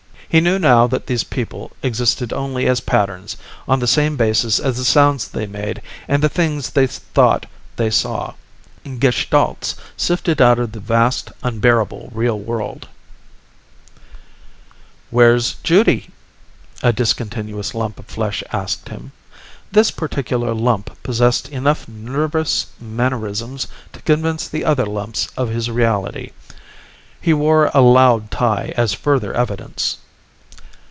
[0.31, 3.35] He knew now that these people existed only as patterns,
[3.67, 7.89] on the same basis as the sounds they made and the things they thought they
[7.89, 8.35] saw.
[8.97, 12.87] Gestalts, sifted out of the vast, unbearable real world.
[15.09, 16.11] "Where's Judy?"
[16.81, 19.11] a discontinuous lump of flesh asked him.
[19.69, 26.31] This particular lump possessed enough nervous mannerisms to convince the other lumps of his reality.
[27.19, 29.97] He wore a loud tie as further evidence.